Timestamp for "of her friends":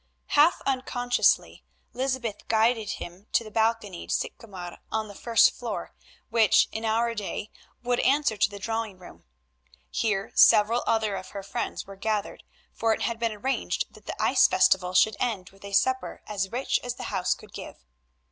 11.17-11.85